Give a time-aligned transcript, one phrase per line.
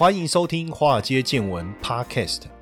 [0.00, 2.44] 欢迎收听《华尔街见闻》Podcast。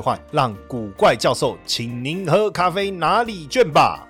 [0.00, 4.04] 换让古怪教授请您喝咖啡拿礼券吧。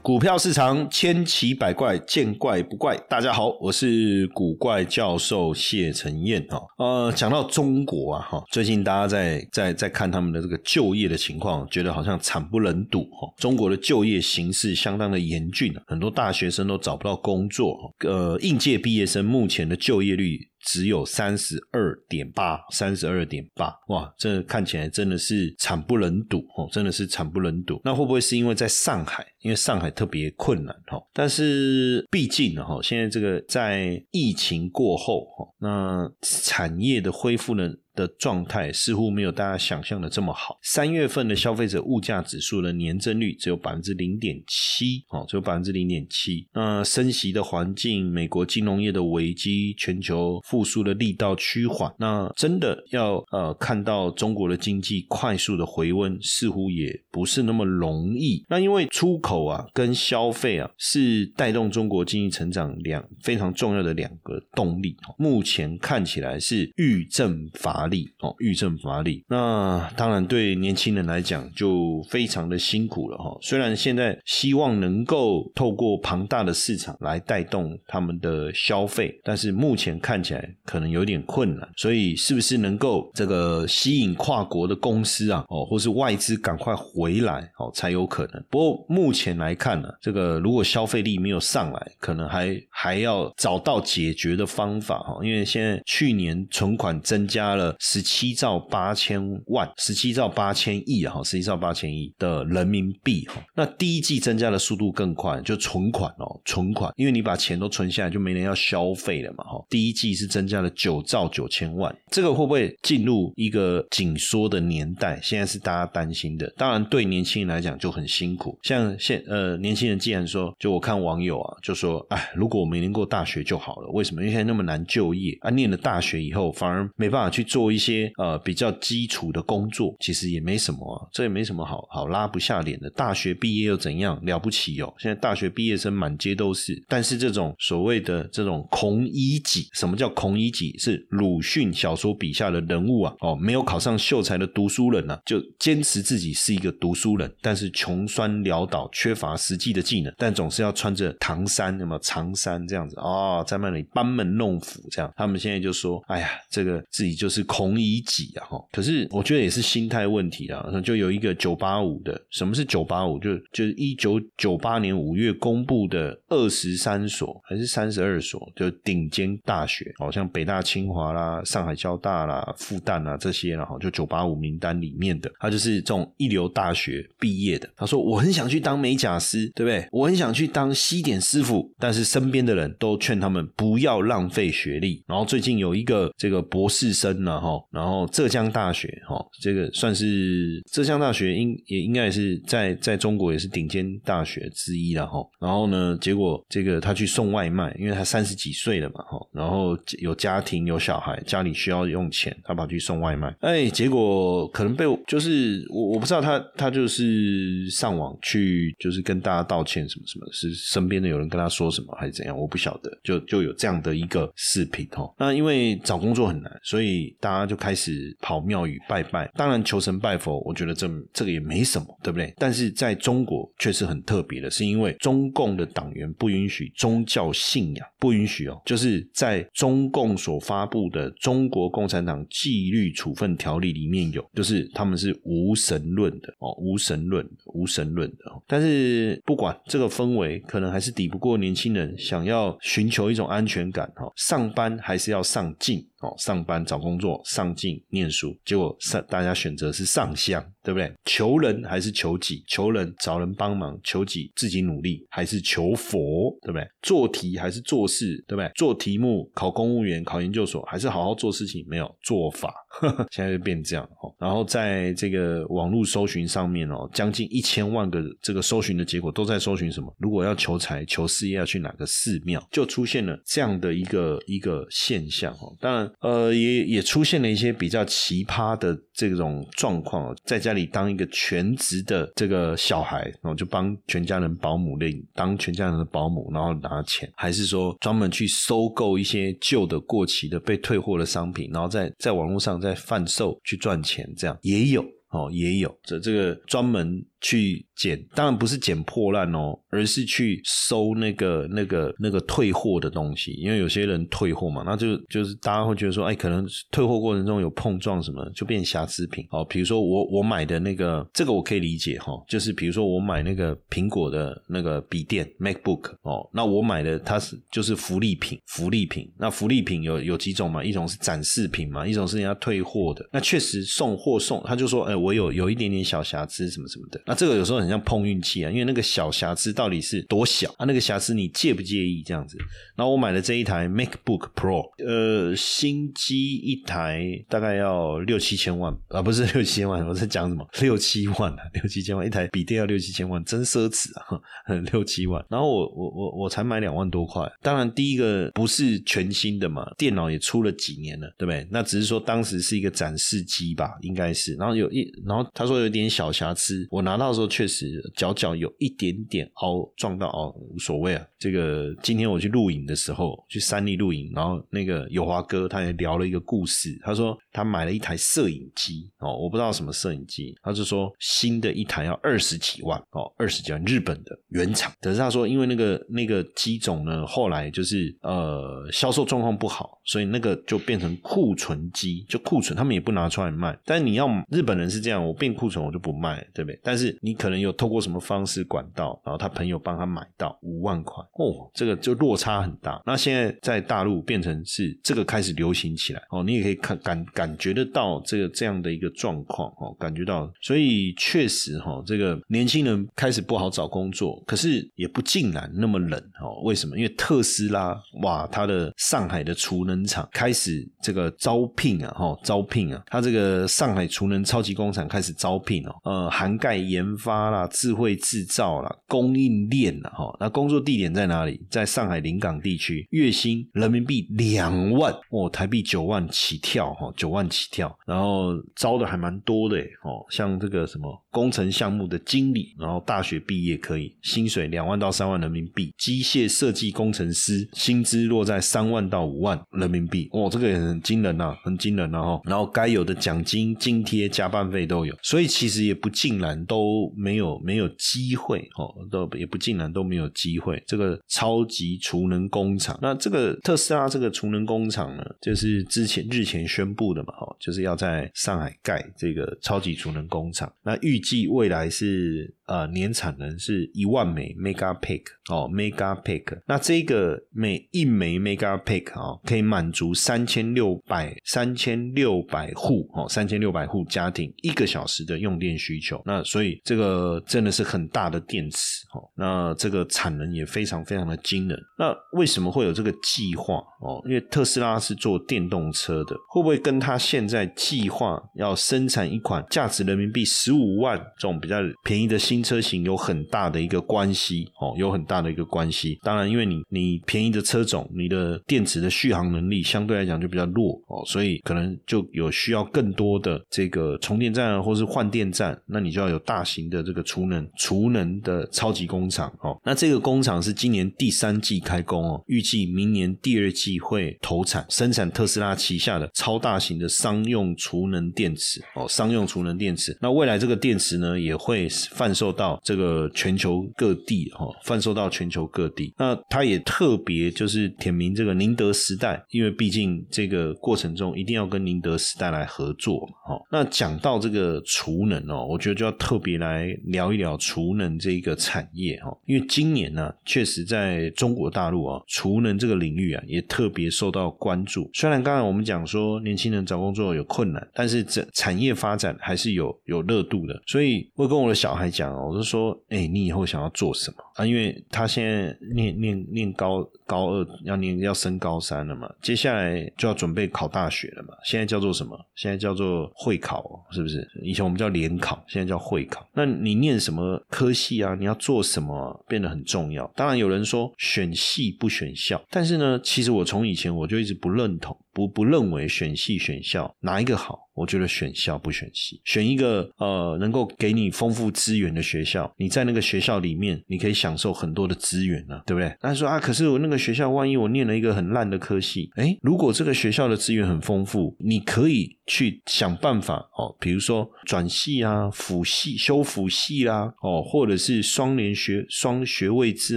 [0.00, 2.96] 股票市场千奇百怪，见怪不怪。
[3.10, 6.58] 大家好，我是古怪教授谢承彦哈。
[6.78, 13.30] 呃，讲到中国啊哈，最近大家在在在看他们的这个就业的情况，觉得好像惨不忍睹哈。
[13.36, 17.76] 中国的就业形势相当的严峻，很多大学生都找不到工作。
[18.06, 20.40] 呃，应届毕业生目前的就业率。
[20.64, 27.80] 只有三十二点八，三十二点八，哇，这看起来真的是惨不忍睹哦，真的是惨不忍睹。
[27.84, 29.26] 那会不会是因为在上海？
[29.40, 37.70] 因为上海特别困难哈，但是毕竟呢哈，现在这个在疫情过后哈，那产业的恢复呢？
[37.98, 40.56] 的状态似乎没有大家想象的这么好。
[40.62, 46.46] 三月份的消费者物价指数的年增率只有百分之零点七，哦，只有百分之零点七。
[46.54, 58.44] 那升息的环境，美国金融业的危机，全球复苏的力道趋缓，那真的要呃看到中国的经济快速的回温，似乎也不是那么容易。
[58.48, 67.87] 那因为出口啊跟消费啊是带动中国经济成长两非常重要的两个动力，目前看起来是遇阵乏。
[67.88, 73.36] 力哦，遇症乏力，那当然对年轻人来讲就非常的辛苦了哈。
[73.40, 81.68] 虽然现在希望能够透过庞大的市场来带动他们的消费，但是目前看起来可能有点困难。
[81.76, 88.44] 所以是不是能够这个吸引跨国的公司啊，哦，或是外资赶快回来哦，才有可能。
[88.50, 95.18] 不过目前来看呢，这个如果消费力没有上来，可能还还要找到解决的方法哈。
[95.22, 97.74] 因为现在去年存款增加了。
[97.78, 103.34] 十七兆八千万，十七兆八千亿啊，哈，十七兆八千亿的人民币哈。
[103.54, 109.64] 那第一季增加的速度更快，就存款哦，存款，因为你把钱都存下来，就没人要消费了嘛，哈。
[109.70, 115.20] 第一季是增加了九兆九千万，这个会不会进入一个紧缩的年代？
[115.22, 116.52] 现在是大家担心的。
[116.56, 118.58] 当然，对年轻人来讲就很辛苦。
[118.64, 123.88] 像现呃，年轻人既然说，就我看网友啊，就说，哎，如果我没念过大学就好了。
[123.92, 124.20] 为什么？
[124.22, 127.67] 因为现在那么难就业啊，念了大学以后，反而没办法去做。
[127.70, 132.88] 一些呃比较基础的工作，其实也没什么啊，这也没什么好好拉不下脸的。
[132.90, 134.94] 大学毕业又怎样了不起哦？
[134.98, 140.76] 现在大学毕业生满街都是，但是这种所谓的这种孔乙己，什么叫孔乙己？
[140.78, 143.14] 是鲁迅小说笔下的人物啊！
[143.20, 155.12] 哦，没有考上秀才的读书人呢，就坚持自己是一个读书人，但是穷酸潦倒，缺乏实际的技能，但总是要穿着唐衫，那么长衫这样子哦，在那里班门弄斧这样。
[155.16, 158.64] 他们现在就说：“哎呀，这个自己就是。”孔乙己啊，哈！
[158.70, 160.64] 可是我觉得也是心态问题啊。
[160.84, 163.18] 就有一个九八五的，什么是九八五？
[163.18, 177.68] 就就是一九九八年五月公布的二十三所还是三十二所，就顶尖大学，好像北大、清华啦、上海交大啦、复旦啊这些，然后就九八五名单里面的，他就是这种一流大学毕业的。
[177.74, 179.88] 他说：“我很想去当美甲师，对不对？
[179.90, 187.37] 我很想去当西点师傅，但是身边的人都劝他们不要浪费学历。”然后最近有一个这个博士生呢。
[187.38, 195.18] 哦，然后浙江大学，哈，这个算是浙江大学，应也应该也是在在中国也是顶尖大学之一了，哈。
[195.40, 199.18] 然后呢，结果这个他去送外卖，因为他三十几岁了嘛，哈。
[199.32, 215.08] 然后有家庭有小孩，家里需要用钱，他跑去送外卖，哎，结果可能被就是我我不知道他他就是上网去就是跟大家道歉什么什么，是身边的有人跟他说什么还是怎样，我不晓得，就就有这样的一个视频，哈。
[215.18, 217.27] 那因为找工作很难，所以大。
[217.28, 222.32] 他就开始跑庙宇拜拜，当然求神拜佛，我觉得这这个也没什么，对不对？
[222.38, 238.16] 但是在中国却是很特别的，是因为中共的党员不允许宗教信仰，不允许哦，就是在中共所发布的《中国共产党纪律处分条例》里面有，就是他们是无神论的哦，无神论，无神论的。
[238.46, 245.86] 但是不管这个氛围，可能还是抵不过年轻人想要寻求一种安全感哈，上班还是要上进。
[246.00, 250.92] 哦，上班找工作上进念书，结果上大家选择是上香，对不对？
[251.04, 252.44] 求人还是求己？
[252.46, 256.66] 求人找人帮忙，求己自己努力，还是求佛，对不对？
[256.82, 258.50] 做题还是做事，对不对？
[258.54, 261.64] 做题目考公务员、考研究所，还是好好做事情？
[261.68, 262.52] 没有做法，
[263.10, 263.88] 现在就变这样。
[264.18, 269.94] 然后在这个网络搜寻上面哦，将近一千万个这个搜寻的结果都在搜寻什么？
[269.98, 272.44] 如果要求财、求事业，要去哪个寺庙？
[272.50, 275.54] 就出现了这样的一个一个现象哦。
[275.60, 297.04] 当然，呃，也也出现了一些比较奇葩的这种状况哦，在家里当一个全职的这个小孩，然后就帮全家人保姆令，当全家人的保姆，然后拿钱，还是说专门去收购一些旧的、过期的、被退货的商品，然后在在网络上再贩售去赚钱，这样也有哦，也有这这个专门。
[297.20, 303.32] 去捡，当然不是捡破烂哦，而是去收那个那个那个退货的东西。
[303.32, 309.44] 因为有些人退货嘛，那就就是大家会觉得说，哎，可能退货过程中有碰撞什么，就变瑕疵品哦。
[309.44, 319.10] 比如说我我买的那个，这个我可以理解哈，就是比如说我买那个苹果的那个笔电 MacBook 哦，那我买的它是就是福利品，福利品。
[319.18, 320.62] 那福利品有有几种嘛？
[320.62, 323.08] 一种是展示品嘛，一种是人家退货的。
[323.12, 327.00] 那确实送货送，他就说，哎，我有有一点点小瑕疵什么什么的。
[327.08, 330.66] 那这个有时候很像碰运气啊，因为那个小瑕疵到底是多小啊？
[330.66, 332.36] 那个瑕疵你介不介意这样子？
[332.76, 340.46] 然后我买了这一台 MacBook Pro，呃，新机一台大概要六七千万啊，不是六七千万，我在讲什么？
[340.60, 344.20] 六七万啊，六七千万一台笔电要六七千万，真奢侈啊，
[344.70, 345.24] 六七万。
[345.30, 351.48] 然后我我我我才买两万多块，当然第一个不是全新的嘛，电脑也出了几年了，对不对？
[351.50, 354.34] 那只是说当时是一个展示机吧，应该是。
[354.34, 357.28] 然后有一，然后他说有点小瑕疵，我拿到时候。
[357.28, 361.06] 确实，脚脚有一点点凹，撞到凹无所谓啊。
[361.18, 366.76] 这个今天我去录影的时候，去山里录影，然后那个友华哥他也聊了一个故事。
[366.82, 374.72] 他说他买了一台摄影机哦，我不知道什么摄影机，他就说新的一台要二十几万哦，二十几万日本的原厂。
[374.80, 383.56] 可是他说因为那个那个机种呢，后来就是呃销售状况不好，所以那个就变成库存机，就库存他们也不拿出来卖。
[383.64, 386.58] 但是你要日本人是这样，我变库存我就不卖，对不对？
[386.62, 392.82] 但是你可可能有透过什么方式管道，然后他朋友帮他买到五万块哦，这个就落差很大。
[392.86, 406.40] 那现在在大陆变成是这个开始流行起来哦，你也可以看感感觉得到这个这样的一个状况哦，感觉到，所以确实哈，这个年轻人开始不好找工作，可是也不尽然那么冷哦。
[406.44, 406.78] 为什么？
[406.78, 417.28] 因为特斯拉哇，它的上海的储能厂开始这个招聘啊，哈，招聘啊，它这个上海储能超级工厂开始招聘哦，呃，涵盖研研发。
[417.28, 421.38] 啦，智慧制造啦，供应链啦，哈，那工作地点在哪里？
[421.50, 446.67] 在上海临港地区，月薪人民币两万哦，台币九万起跳哈，九万起跳，然后招的还蛮多的哦，像这个什么工程项目的经理，然后大学毕业可以，薪水两万到三万人民币，机械设计工程师薪资落在三万到五万人民币，哦，这个也很惊人呐，很惊人啊哈，然后该有的奖金、津贴、加班费都有，所以其实也不尽然都。
[446.68, 450.62] 都没有没有机会哦，都也不尽然都没有机会。
[450.66, 460.52] 这个超级储能工厂，那这个特斯拉这个储能工厂呢，就是之前日前宣布的嘛，哦，就是要在上海盖这个超级储能工厂。
[460.62, 466.40] 那预计未来是呃年产能是一万枚 mega pack 哦，mega pack。
[466.48, 476.02] 那这个每一枚 mega pack 啊，可以满足三千六百三千六百户哦，三千六百户家庭一个小时的用电需求。
[476.04, 477.22] 那所以这个。
[477.28, 481.58] 真的是很大的电池哦，那这个产能也非常非常的惊人。
[481.78, 484.02] 那为什么会有这个计划哦？
[484.06, 494.74] 因为特斯拉是做电动车的，会不会跟他现在计划要生产一款价值人民币十五万这种比较便宜的新新车型有很大的一个关系哦？
[494.78, 495.98] 有很大的一个关系。
[496.02, 506.78] 当然，因为你你便宜的车种，你的电池的续航能力相对来讲就比较弱哦，所以可能就有需要更多的这个充电站或是换电站，那你就要有大型的。
[506.88, 519.94] 这个储能储能的超级工厂哦，那这个工厂是今年第三季开工哦，预计明年第二季会投产生产特斯拉旗下的超大型的商用储能电池哦，商用储能电池。
[520.00, 525.94] 那未来这个电池呢，也会贩售售到这个全球各地哈，贩售到全球各地。
[525.96, 533.34] 那他也特别就是点名这个宁德时代，因为毕竟这个过程中一定要跟宁德时代来合作嘛。
[533.34, 544.90] 哈，那讲到这个储能哦，我觉得就要特别来聊一聊储能这一个产业哈，因为今年呢，确实在中国大陆啊，储能这个领域啊，也特别受到关注。
[544.92, 550.60] 虽然刚才我们讲说年轻人找工作有困难，但是这产业发展还是有有热度的。
[550.66, 554.46] 所以我跟我的小孩讲我就说，哎，你以后想要做什么啊？
[554.46, 561.34] 因为他现在念念念高高二，要念要升高三了嘛，接下来就要准备考大学了嘛。
[561.44, 562.18] 现在叫做什么？
[562.34, 564.26] 现在叫做会考，是不是？
[564.42, 566.26] 以前我们叫联考，现在叫会考。
[566.34, 568.14] 那你念什么科系啊？
[568.14, 570.10] 你要做什么变得很重要。
[570.14, 574.96] 当然有人说选系不选校，但是呢，其实我从以前我就一直不认同。
[575.18, 577.58] 不不认为选系选校哪一个好？
[577.74, 582.52] 我觉得选校不选系，选一个呃能够给你丰富资源的学校。
[582.56, 585.92] 你在那个学校里面，你可以享受很多的资源呢，对不对？
[586.00, 599.96] 但是说啊，可是我那个学校，万一我念了一个很烂的科系，诶，如果这个学校的资源很丰富，你可以去想办法哦，比如说转系啊、辅系、修辅系啦，哦，或者是双联学、双学位制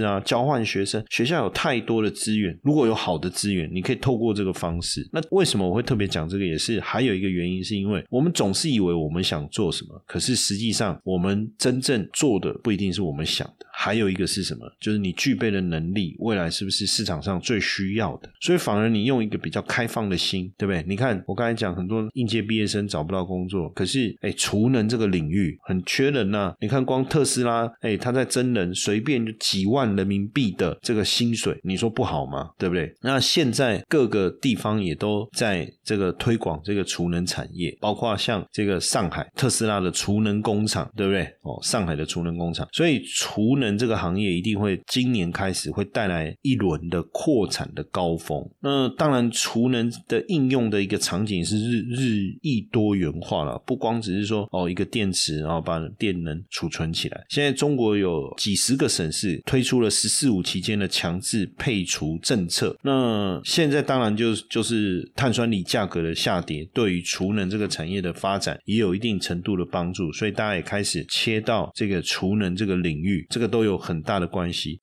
[0.00, 1.04] 啊、交换学生。
[1.10, 5.08] 学校有太多的资源，如果有好的资源，你可以透过这个方式。
[5.12, 6.42] 那为什么我会特别讲这个？
[6.44, 13.66] 也是还有一个原因，是因为我们总是以为我们想做什么，可是实际上我们真正做的不一定是我们想的。
[13.74, 14.60] 还有一个是什么？
[14.80, 18.28] 就是你具备的能力，未来是不是市场上最需要的？
[18.40, 20.84] 所以反而你用一个比较开放的心，对不对？
[20.86, 26.54] 你看我刚才讲，很多应届毕业生找不到工作，可是哎，储能这个领域很缺人呐。
[26.60, 32.50] 你看光特斯拉，哎，他在真人，随便就几万人民币的这个薪水，你说不好吗？
[32.56, 32.94] 对不对？
[33.02, 41.24] 那现在各个地方也都在这个推广这个储能产业，包括像这个上海特斯拉的储能工厂，对不对？
[41.42, 43.72] 哦，上海的储能工厂，所以储能。
[43.72, 48.48] 这个行业一定会今年开始会带来一轮的扩产的高峰。
[48.60, 57.24] 那当然，储能的应用的一个场景是日日日益多元化了，不光只是说哦一个电池，然后把电能储存起来。
[57.30, 62.76] 现在中国有几十个省市推出了“十四五”期间的强制配储政策。
[62.82, 73.62] 那现在当然就就是碳酸锂价格的下跌，对于储能这个产业的发展也有一定程度的帮助，所以大家也开始切到这个储能这个领域，这个都。
[73.62, 74.80] 都有很大的关系。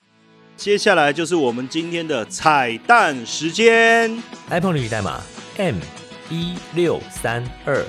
[0.56, 4.10] 接下来就是我们今天的彩蛋时间
[4.50, 5.22] ，iPhone 领域代码
[5.58, 5.76] M
[6.30, 7.84] 一六三二。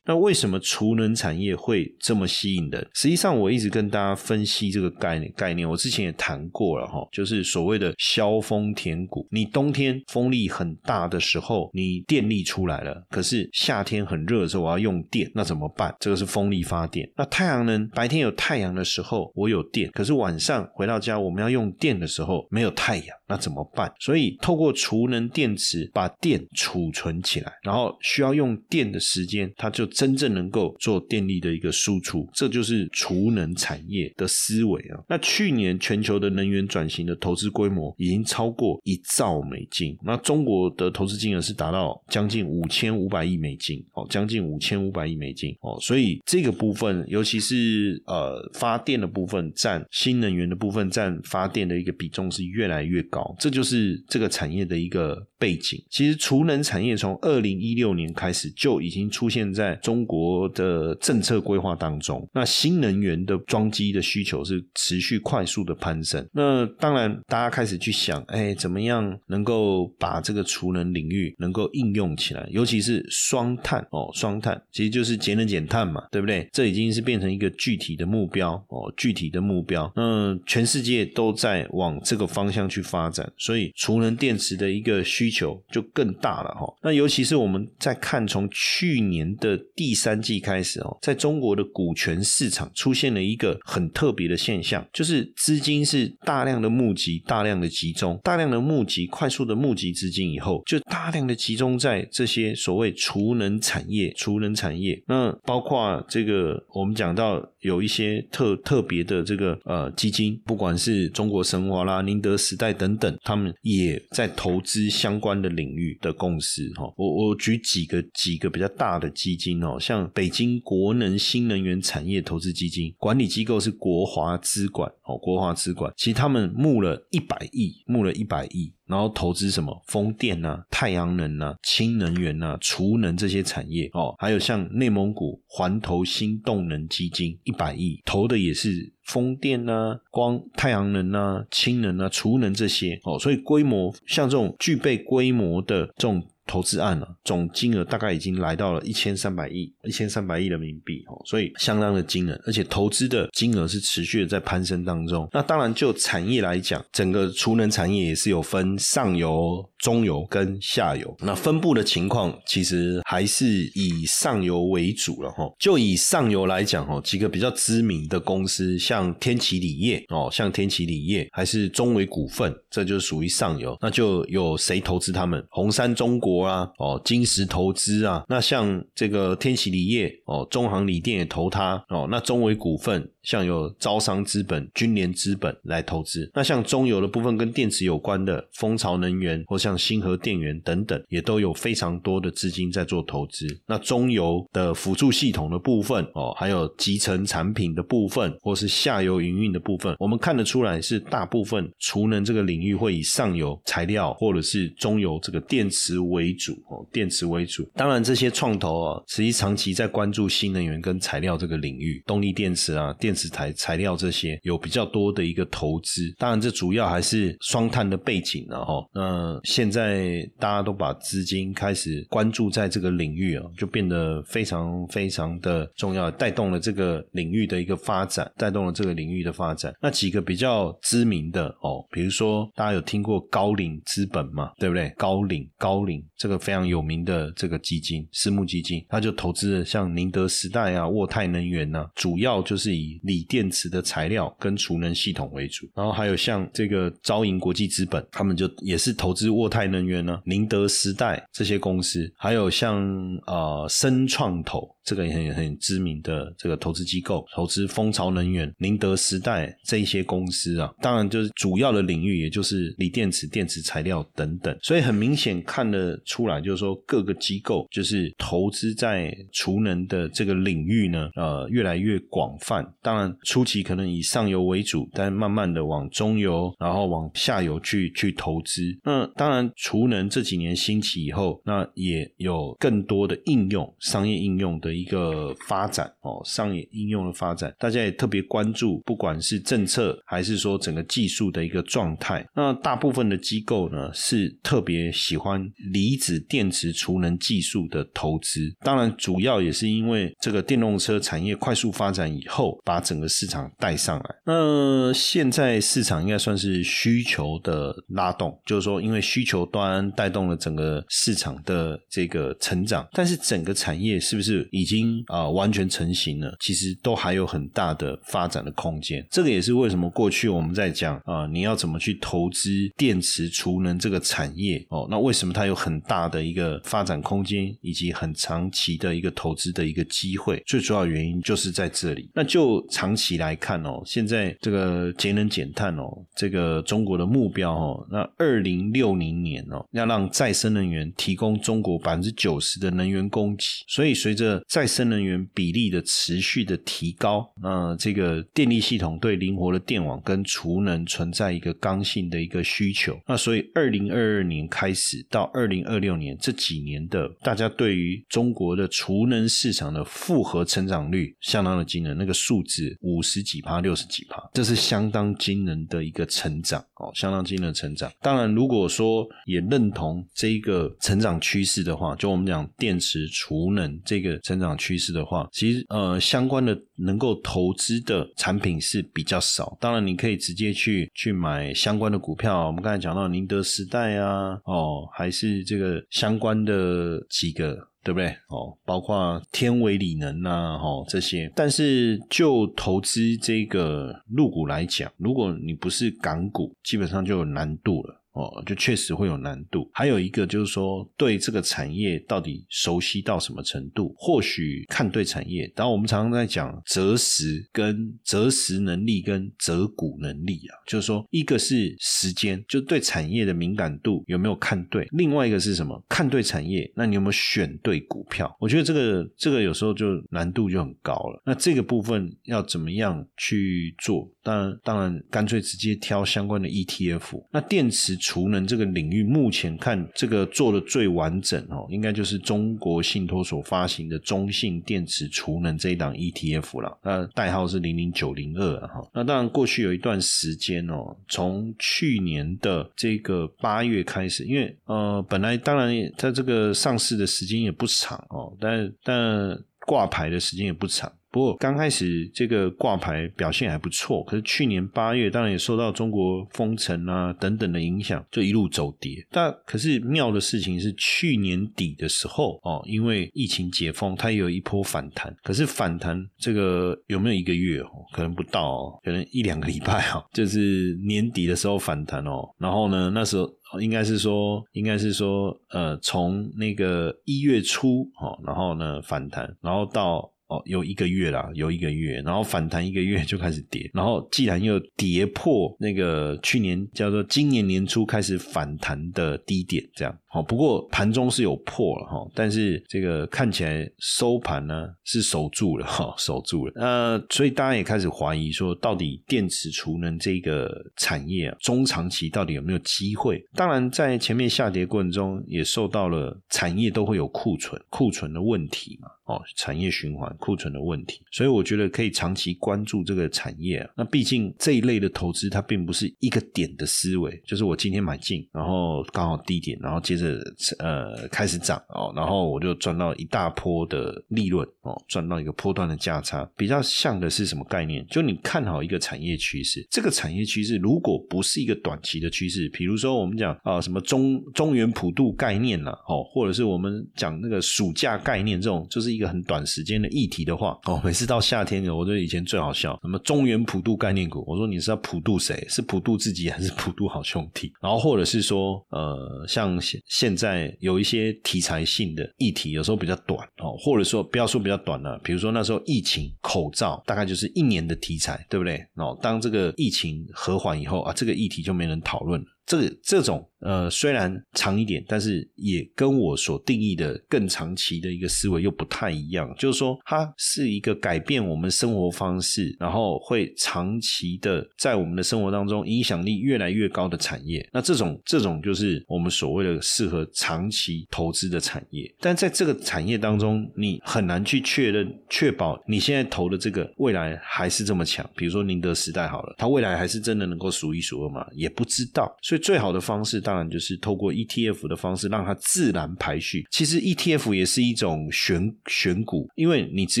[0.08, 2.88] 那为什么储能产业会这么吸引人？
[2.94, 5.30] 实际上，我一直跟大家分析这个概念。
[5.36, 9.28] 概念我之前也谈过了哈，就是所谓的削峰填谷。
[9.30, 15.94] 你冬天风力很大的时候，你电力出来了，可是夏天很热的时候，我要用电，那怎么办？
[16.00, 17.06] 这个是风力发电。
[17.14, 23.92] 那太阳能白天有太阳的时候，我有电，可是晚上回到家我们要用电的时候没有太阳，那怎么办？
[24.00, 35.00] 所以透过储能电池把电储存起来，然后需要用电的时间，它就真正能够做电力的一个输出，这就是储能产业的思维啊。
[35.08, 45.76] 那去年全球的能源转型的投资规模已经超过一兆美金，那中国的投资金额是达到将近五千五百亿美金哦，将近五千五百亿美金哦。
[45.80, 55.82] 所以这个部分，尤其是呃发电的部分，占新能源的部分占发电的一个比重是越来越高，这就是这个产业的一个背景。
[55.88, 59.78] 其实储能产业从二零一六年开始就已经出现在。
[59.82, 66.26] 中国的政策规划当中，那新能源的装机的需求是持续快速的攀升。
[66.32, 72.46] 那当然，大家开始去想，哎，怎么样能够把这个储能领域能够应用起来？
[72.50, 76.48] 尤其是双碳哦，双碳其实就是节能减碳嘛，对不对？
[76.52, 79.90] 这已经是变成一个具体的目标哦，具体的目标。
[79.96, 86.66] 那全世界都在往这个方向去发展，所以储能电池的一个需需求就更大了哈。
[86.82, 89.58] 那尤其是我们在看从去年的。
[89.76, 105.00] 第三季开始哦，在中国的股权市场出现了一个很特别的现象，就是资金是大量的募集、大量的集中、大量的募集、快速的募集资金以后，就大量的集中在这些所谓储能产业、储能产业。
[105.06, 116.84] 那包括这个，我们讲到有一些特特别的这个呃基金，不管是中国神华啦、宁德时代等等，他们也在投资相关的领域的公司哈。
[116.96, 119.78] 我我举几个几个比较大的基金哦。
[119.80, 128.72] 像北京国能新能源产业投资基金管理机构是国华资管哦，国华资管，其实他们募了一百亿，募了一百亿。
[128.88, 146.22] 然后投资什么风电啊、太阳能啊、氢能源啊、储能这些产业哦，还有像内蒙古环投新动能基金一百亿投的也是风电啊、光太阳能啊、氢能啊、储能这些哦，所以规模像这种具备规模的这种。
[146.48, 155.28] 投资案了，总金额大概已经来到了一千三百亿，一千三百亿人民币哦，所以相当的惊人，而且投资的金额是持续的在攀升当中。
[155.30, 161.14] 那当然，就产业来讲，整个储能产业也是有分上游、中游跟下游。
[161.20, 165.44] 那分布的情况其实还是以上游为主了哈。
[165.58, 173.76] 就以上游来讲哦，几个比较知名的公司，像天齐锂业哦，像天齐锂业还是中维股份，这就属于上游。
[173.82, 175.44] 那就有谁投资他们？
[175.50, 176.37] 红杉中国。
[176.40, 183.10] 啊，哦，金石投资啊，那像这个天齐锂业哦，中航锂电也投它哦，那中维股份。
[183.28, 193.46] 像有招商资本、军联资本来投资，那像中游的部分跟电池有关的蜂巢能源或像星河电源等等，也都有非常多的资金在做投资。
[193.66, 207.68] 那中游的辅助系统的部分哦，还有集成产品的部分，或是下游营运的部分，我们看得出来是大部分储能这个领域会以上游材料或者是中游这个电池为主哦，电池为主。
[207.74, 213.14] 当然，这些创投啊，实际长期在关注新能源跟材料这个领域，动力电池啊，电。
[213.26, 218.86] 材材料这些有比较多的一个投资，当然这主要还是双碳的背景了哈。
[218.92, 229.72] 那现在大家都把资金开始关注在这个领域啊，就变得非常非常的重要，带动了这个领域的一个发展，带动了这个领域的发展。
[229.80, 234.92] 那几个比较知名的哦，比如说大家有听过高瓴资本嘛，对不对？
[234.98, 252.78] 高瓴高瓴这个非常有名的这个基金，私募基金，他就投资了像宁德时代啊、沃泰能源呐，主要就是以锂电池的材料跟储能系统为主，然后还有像这个招银国际资本，他们就也是投资沃泰能源呢、宁德时代这些公司，还有像
[253.26, 254.68] 呃深创投。
[254.88, 264.56] 这个也很很知名的这个投资机构，投资蜂巢能源、宁德时代这一些公司啊，当然就是主要的领域，也就是锂电池、电池材料等等。
[264.62, 272.66] 所以很明显看得出来，就是说各个机构就是投资在储能的这个领域呢，呃，越来越广泛。
[272.80, 278.62] 当然初期可能以上游为主，但慢慢的往中游，然后往下游去去投资。
[278.82, 284.77] 那当然储能这几年兴起以后，那也有更多的应用、商业应用的。
[284.78, 292.24] 一个发展哦，商业应用的发展，大家也特别关注，不管是政策还是说整个技术的一个状态。
[292.34, 298.54] 那大部分的机构呢，是特别喜欢离子电池储能技术的投资。
[298.60, 304.16] 当然，主要也是因为这个电动车产业快速发展以后，把整个市场带上来。
[304.24, 319.02] 那现在市场应该算是需求的拉动，就是说，因为需求端带动了整个市场的这个成长，但是整个产业是不是以已已经啊完全成型了，其实都还有很大的发展的空间。
[319.10, 324.86] 这个也是为什么过去我们在讲啊，你要怎么去投资电池储能这个产业哦？
[324.90, 330.42] 那为什么它有很大的一个发展空间，以及很长期的一个投资的一个机会？
[330.46, 332.10] 最主要原因就是在这里。
[332.14, 343.44] 那就长期来看哦，现在这个节能减碳哦，这个中国的目标哦，那二零六零年哦，要让再生能源提供中国百分之九十的能源供给。
[343.66, 352.98] 所以随着再生能源比例的持续的提高，那这个电力系统对灵活的电网跟储能存在一个刚性的一个需求。
[353.06, 367.90] 那所以二零二二年开始到二零二六年这几年的，大家对于中国的储能市场的复合成长率相当的惊人，那个数字五十几趴、六十几趴，这是相当惊人的一个成长哦，相当惊人的成长。
[368.02, 374.48] 当然，如果说也认同这一个成长趋势的话，就我们讲电池储能这个成长。
[374.58, 379.56] 趋势的话，其实呃，相关的能够投资的产品是比较少。
[379.60, 382.46] 当然，你可以直接去去买相关的股票。
[382.46, 387.56] 我们刚才讲到宁德时代啊，哦，还是这个相关的几个，
[387.88, 388.08] 对不对？
[388.28, 391.32] 哦，包括天维理能啊，哦这些。
[391.34, 397.97] 但是就投资这个入股来讲，如果你不是港股，基本上就有难度了。
[398.18, 399.70] 哦，就确实会有难度。
[399.72, 403.94] 还有一个就是说，对这个产业到底熟悉到什么程度？
[403.96, 405.46] 或许看对产业。
[405.54, 415.80] 当然，我们常常在讲择时跟择时能力跟择股能力啊，就是说，一个是时间，就对产业的敏感度有没有看对；另外一个是什么？
[415.88, 418.34] 看对产业，那你有没有选对股票？
[418.40, 421.22] 我觉得这个这个有时候就难度就很高了。
[421.24, 424.10] 那这个部分要怎么样去做？
[424.24, 427.24] 当然，当然，干脆直接挑相关的 ETF。
[427.30, 427.96] 那电池。
[428.08, 436.78] 储能这个领域，目前看这个做的最完整哦，应该就是中国信托所发行的中信电池储能这一档 ETF 了。
[436.82, 438.80] 那代号是零零九零二哈。
[438.94, 450.90] 那当然，过去有一段时间哦，从去年的这个八月开始，因为呃，本来当然它这个上市的时间也不长哦，但但挂牌的时间也不长。
[451.10, 459.06] 不过刚开始这个挂牌表现还不错，可是去年八月当然也受到中国封城啊等等的影响，就一路走跌。
[459.10, 465.14] 但可是妙的事情是，去年底的时候哦，因为疫情解封，它也有一波反弹。
[465.22, 467.68] 可是反弹这个有没有一个月哦？
[467.92, 472.28] 可能不到，哦，可能一两个礼拜啊，就是年底的时候反弹哦。
[472.38, 480.12] 然后呢，那时候应该是说，应该是说，呃，从那个一月初哦，然后呢反弹，然后到。
[480.28, 490.22] 哦，有一个月啦，有一个月，然后反弹一个月就开始跌，然后既然又跌破那个去年叫做今年年初开始反弹的低点，这样好。
[490.22, 496.52] 不过盘中是有破了哈，但是这个看起来收盘呢是守住了哈，守住了。
[496.56, 503.24] 呃，所以大家也开始怀疑说，到底电池储能这个产业啊，中长期到底有没有机会？
[503.34, 508.88] 当然，在前面下跌过程中，也受到了产业都会有库存库存的问题嘛。
[509.08, 513.70] 哦，产业循环库存的问题，所以我觉得可以长期关注这个产业啊。
[513.74, 520.18] 那毕竟这一类的投资，它并不是一个点的思维，就是我今天买进，然后刚好低点，然后接着
[520.58, 526.28] 呃开始涨哦，然后我就赚到一大波的利润哦，赚到一个波段的价差。
[526.36, 527.86] 比较像的是什么概念？
[527.88, 538.88] 就你看好一个产业趋势，这个产业趋势如果不是一个短期的趋势，比如说我们讲啊什么中中原普渡概念呐，哦，或者是我们讲那个暑假概念这种，就是。
[538.88, 542.76] 一个很短时间的议题的话，哦，每次到夏天，我觉得以前最好笑。
[542.82, 544.24] 什么中原普渡概念股？
[544.26, 545.46] 我说你是要普渡谁？
[545.48, 547.52] 是普渡自己还是普渡好兄弟？
[547.60, 558.64] 然后或者是说，呃，像现在有一些题材性的议题，有时候比较短哦，或者说不要说比较短了，比如说那时候疫情口罩，大概就是一年的题材，对不对？
[558.74, 562.62] 哦，当这个疫情和缓以后啊，这个议题就没人讨论了了。
[562.62, 569.32] 这这种呃，虽然长一点，但是也跟我所定义的更长期的一个思维又不太一样。
[569.38, 577.48] 就是说，它是一个改变我们生活方式，然后会长期的在我们的生活当中影响力越来越高的产业。
[577.52, 581.94] 那这种这种就是我们所谓的适合长期投资的产业。
[582.00, 588.08] 但在这个产业当中，你很难去确认确保你现在投的这个未来还是这么强。
[588.16, 591.24] 比如说宁德时代好了，它未来还是真的能够数一数二吗？
[591.34, 592.10] 也不知道。
[592.22, 592.37] 所以。
[592.38, 596.46] 最好的方式当然就是透过 ETF 的方式让它自然排序。
[596.50, 600.00] 其实 ETF 也是一种选选股，因为你只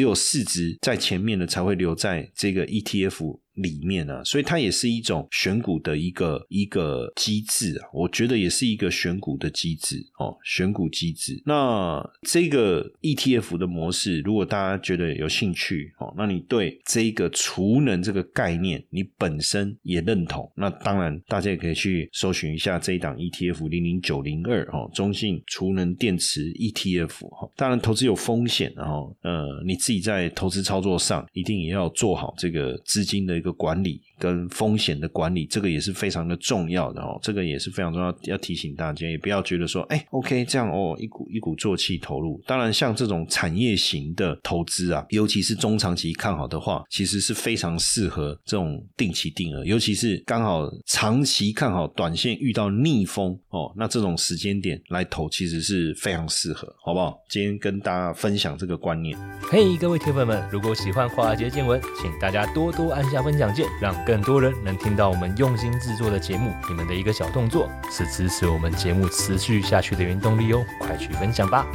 [0.00, 3.38] 有市值在前面的才会留在这个 ETF。
[3.58, 11.42] 里面呢，所以它也是一种选股的一个一个机制啊，我觉得也是一个选股的机制哦，选股机制。
[11.44, 27.50] 那这个 ETF 的模式，如果大家觉得有兴趣哦，那你对这个储能这个概念，你本身也认同，那当然大家也可以去搜寻一下这一档 ETF 零零九零二哦，中信储能电池 ETF 哈。
[27.56, 33.47] 当然投资有风险，然后呃，你自己在投资操作上一定也要做好这个资金的一个。
[33.52, 37.18] 管理跟风险的管理，这个也是非常的重要的哦。
[37.22, 42.38] 这个也是非常重要，要提醒大家，也不要觉得说，哎，OK，这样哦，一股一鼓作气投入。
[42.46, 49.64] 当然，像这种产业型的投资啊，尤其是中长期看好的话，其实是非常适合这种定期定额。
[49.64, 57.18] 尤其是刚好长期看好，短线遇到逆风哦，那这种时间点来投，其实是非常适合，好不好？
[57.30, 59.18] 今天跟大家分享这个观念。
[59.42, 63.38] 嘿，各位铁粉们，如果喜欢华尔街见闻，请大家多多按下分。
[63.38, 66.50] 享键，让更多人能听到我们用心制作的节目。
[66.66, 70.64] 你们的一个小动作，是支持我们节目持续下去的原动力哦！
[70.80, 71.66] 快去分享吧。